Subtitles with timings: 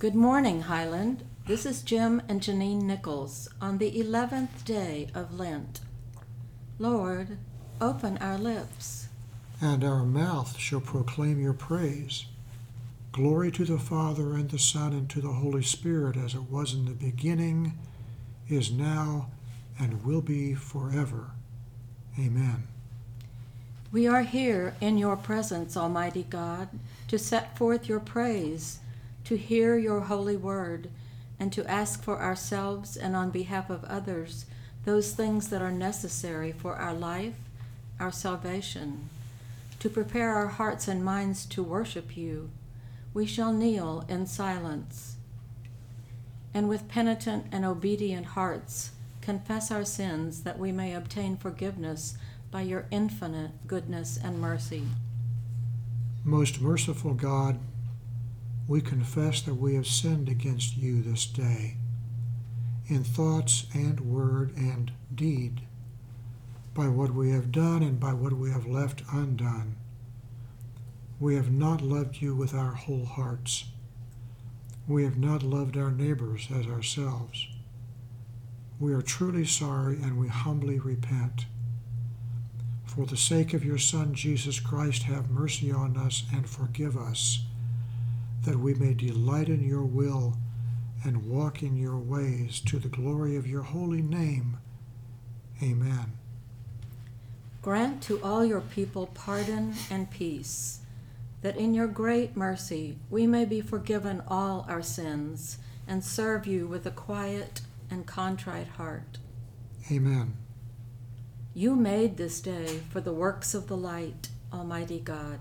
[0.00, 1.24] Good morning, Highland.
[1.48, 5.80] This is Jim and Janine Nichols on the 11th day of Lent.
[6.78, 7.36] Lord,
[7.80, 9.08] open our lips.
[9.60, 12.26] And our mouth shall proclaim your praise.
[13.10, 16.74] Glory to the Father, and the Son, and to the Holy Spirit, as it was
[16.74, 17.76] in the beginning,
[18.48, 19.30] is now,
[19.80, 21.32] and will be forever.
[22.16, 22.68] Amen.
[23.90, 26.68] We are here in your presence, Almighty God,
[27.08, 28.78] to set forth your praise
[29.28, 30.88] to hear your holy word,
[31.38, 34.46] and to ask for ourselves and on behalf of others
[34.86, 37.34] those things that are necessary for our life,
[38.00, 39.10] our salvation.
[39.80, 42.48] To prepare our hearts and minds to worship you,
[43.12, 45.16] we shall kneel in silence.
[46.54, 52.16] And with penitent and obedient hearts, confess our sins that we may obtain forgiveness
[52.50, 54.84] by your infinite goodness and mercy.
[56.24, 57.58] Most merciful God,
[58.68, 61.78] we confess that we have sinned against you this day,
[62.86, 65.62] in thoughts and word and deed,
[66.74, 69.74] by what we have done and by what we have left undone.
[71.18, 73.64] We have not loved you with our whole hearts.
[74.86, 77.48] We have not loved our neighbors as ourselves.
[78.78, 81.46] We are truly sorry and we humbly repent.
[82.84, 87.40] For the sake of your Son, Jesus Christ, have mercy on us and forgive us
[88.44, 90.36] that we may delight in your will
[91.04, 94.58] and walk in your ways to the glory of your holy name.
[95.62, 96.12] Amen.
[97.62, 100.80] Grant to all your people pardon and peace,
[101.42, 106.66] that in your great mercy we may be forgiven all our sins and serve you
[106.66, 109.18] with a quiet and contrite heart.
[109.90, 110.36] Amen.
[111.54, 115.40] You made this day for the works of the light, Almighty God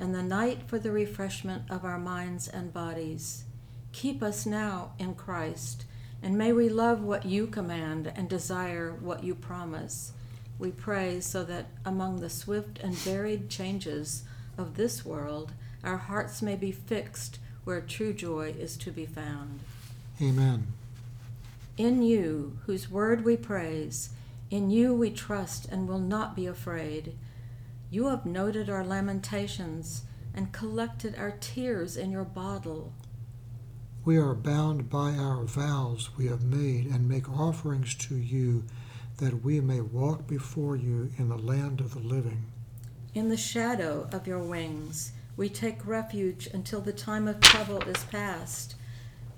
[0.00, 3.44] and the night for the refreshment of our minds and bodies.
[3.92, 5.84] Keep us now in Christ,
[6.22, 10.12] and may we love what you command and desire what you promise.
[10.58, 14.24] We pray so that among the swift and varied changes
[14.56, 15.52] of this world,
[15.84, 19.60] our hearts may be fixed where true joy is to be found.
[20.20, 20.68] Amen.
[21.76, 24.10] In you, whose word we praise,
[24.50, 27.16] in you we trust and will not be afraid.
[27.92, 30.02] You have noted our lamentations
[30.32, 32.92] and collected our tears in your bottle.
[34.04, 38.62] We are bound by our vows we have made and make offerings to you
[39.18, 42.46] that we may walk before you in the land of the living.
[43.12, 48.04] In the shadow of your wings, we take refuge until the time of trouble is
[48.04, 48.76] past.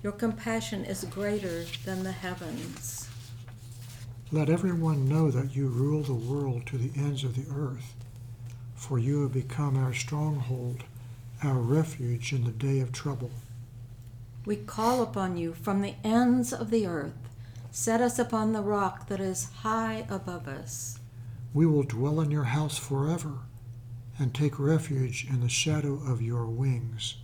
[0.02, 3.08] Your compassion is greater than the heavens.
[4.30, 7.94] Let everyone know that you rule the world to the ends of the earth
[8.82, 10.82] for you have become our stronghold,
[11.40, 13.30] our refuge in the day of trouble.
[14.44, 17.14] We call upon you from the ends of the earth.
[17.70, 20.98] Set us upon the rock that is high above us.
[21.54, 23.34] We will dwell in your house forever
[24.18, 27.18] and take refuge in the shadow of your wings.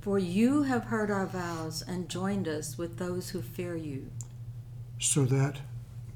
[0.00, 4.10] For you have heard our vows and joined us with those who fear you.
[4.98, 5.60] So that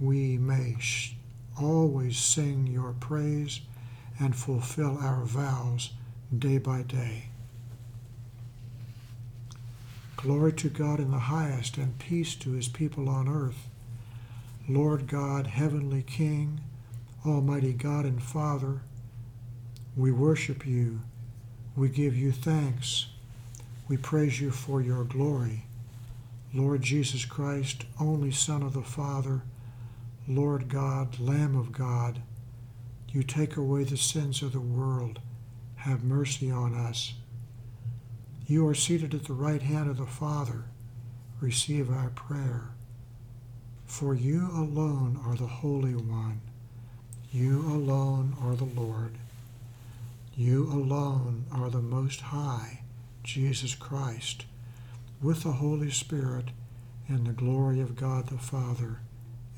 [0.00, 1.15] we may sh-
[1.56, 3.60] always sing your praise
[4.18, 5.90] and fulfill our vows
[6.36, 7.30] day by day.
[10.16, 13.68] Glory to God in the highest, and peace to his people on earth.
[14.68, 16.60] Lord God, heavenly King,
[17.24, 18.80] Almighty God and Father,
[19.96, 21.00] we worship you.
[21.76, 23.06] We give you thanks.
[23.88, 25.64] We praise you for your glory.
[26.52, 29.42] Lord Jesus Christ, only Son of the Father,
[30.26, 32.22] Lord God, Lamb of God,
[33.10, 35.20] you take away the sins of the world.
[35.76, 37.14] Have mercy on us.
[38.46, 40.64] You are seated at the right hand of the Father.
[41.41, 42.70] Receive our prayer.
[43.86, 46.41] For you alone are the Holy One.
[47.30, 49.18] You alone are the Lord.
[50.34, 52.80] You alone are the Most High,
[53.22, 54.44] Jesus Christ,
[55.20, 56.47] with the Holy Spirit,
[57.09, 59.00] in the glory of God the Father.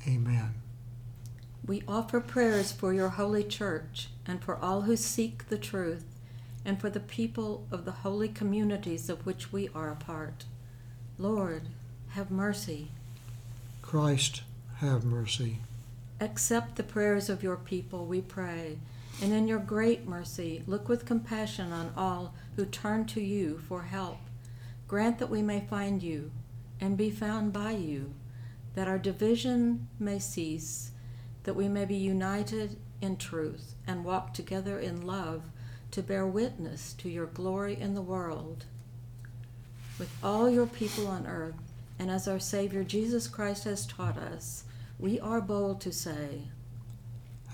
[0.07, 0.55] Amen.
[1.65, 6.05] We offer prayers for your holy church and for all who seek the truth,
[6.65, 10.45] and for the people of the holy communities of which we are a part.
[11.17, 11.63] Lord,
[12.09, 12.89] have mercy.
[13.81, 14.41] Christ,
[14.77, 15.57] have mercy.
[16.19, 18.77] Accept the prayers of your people, we pray,
[19.21, 23.83] and in your great mercy, look with compassion on all who turn to you for
[23.83, 24.17] help.
[24.87, 26.31] Grant that we may find you
[26.79, 28.13] and be found by you,
[28.75, 30.91] that our division may cease
[31.43, 35.43] that we may be united in truth and walk together in love
[35.91, 38.65] to bear witness to your glory in the world.
[39.99, 41.55] with all your people on earth,
[41.99, 44.63] and as our Savior Jesus Christ has taught us,
[44.99, 46.43] we are bold to say,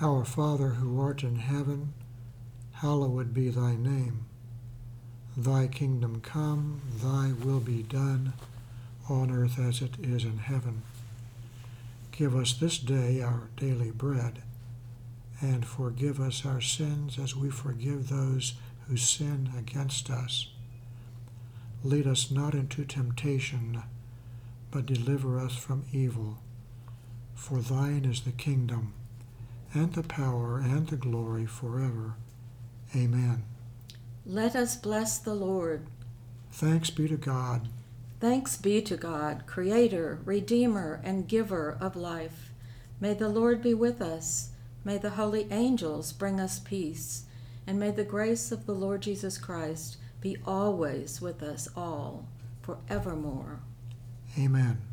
[0.02, 1.94] Our Father who art in heaven,
[2.74, 4.26] hallowed be thy name.
[5.36, 8.34] Thy kingdom come, thy will be done,
[9.10, 10.84] on earth as it is in heaven.
[12.18, 14.42] Give us this day our daily bread,
[15.40, 18.56] and forgive us our sins as we forgive those
[18.88, 20.48] who sin against us.
[21.84, 23.84] Lead us not into temptation,
[24.72, 26.40] but deliver us from evil.
[27.36, 28.94] For thine is the kingdom,
[29.72, 32.16] and the power, and the glory forever.
[32.96, 33.44] Amen.
[34.26, 35.86] Let us bless the Lord.
[36.52, 37.70] Thanks be to God.
[38.20, 42.52] Thanks be to God, Creator, Redeemer, and Giver of life.
[43.00, 44.50] May the Lord be with us.
[44.84, 47.26] May the holy angels bring us peace.
[47.68, 52.28] And may the grace of the Lord Jesus Christ be always with us all,
[52.64, 53.60] forevermore.
[54.38, 54.87] Amen.